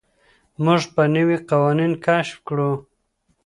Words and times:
موږ 0.63 0.81
به 0.93 1.03
نوي 1.15 1.37
قوانين 1.49 1.93
کشف 2.05 2.37
کړو. 2.47 2.71